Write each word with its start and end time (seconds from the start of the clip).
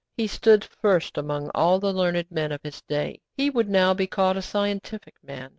He 0.17 0.25
stood 0.25 0.63
first 0.63 1.15
among 1.15 1.51
all 1.53 1.77
the 1.77 1.93
learned 1.93 2.31
men 2.31 2.51
of 2.51 2.61
his 2.63 2.81
day. 2.81 3.19
He 3.37 3.51
would 3.51 3.69
now 3.69 3.93
be 3.93 4.07
called 4.07 4.35
a 4.35 4.41
'scientific' 4.41 5.23
man. 5.23 5.49